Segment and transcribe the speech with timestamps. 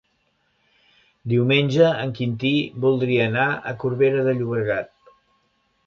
[1.33, 2.53] Diumenge en Quintí
[2.87, 4.95] voldria anar a Corbera de Llobregat.